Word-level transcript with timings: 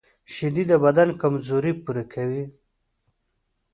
شیدې 0.33 0.63
د 0.71 0.73
بدن 0.83 1.09
کمزوري 1.21 1.73
پوره 1.83 2.03
کوي 2.13 2.43